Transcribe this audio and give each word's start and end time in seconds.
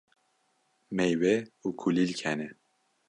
meywe 0.95 1.35
û 1.65 1.67
kulîlk 1.81 2.19
hene. 2.25 2.49